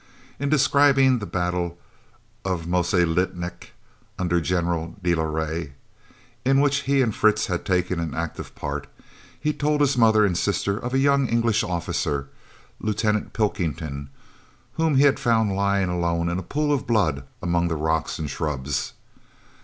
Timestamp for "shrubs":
18.27-18.93